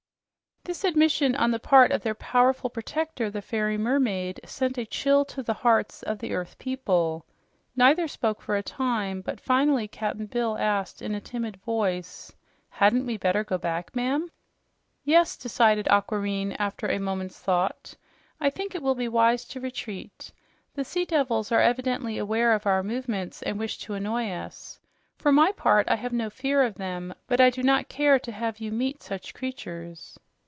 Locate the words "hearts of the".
5.55-6.35